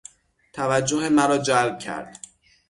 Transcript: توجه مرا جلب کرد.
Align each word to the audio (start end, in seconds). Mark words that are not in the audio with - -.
توجه 0.53 1.09
مرا 1.09 1.37
جلب 1.37 1.79
کرد. 1.79 2.25